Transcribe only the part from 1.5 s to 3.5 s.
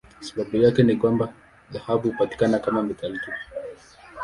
dhahabu hupatikana kama metali tupu.